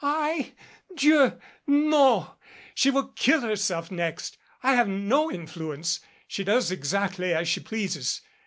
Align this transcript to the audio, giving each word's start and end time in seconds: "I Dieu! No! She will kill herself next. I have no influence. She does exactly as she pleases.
"I 0.03 0.53
Dieu! 0.95 1.39
No! 1.67 2.33
She 2.73 2.89
will 2.89 3.09
kill 3.09 3.41
herself 3.41 3.91
next. 3.91 4.35
I 4.63 4.73
have 4.73 4.87
no 4.87 5.31
influence. 5.31 5.99
She 6.27 6.43
does 6.43 6.71
exactly 6.71 7.35
as 7.35 7.47
she 7.47 7.59
pleases. 7.59 8.21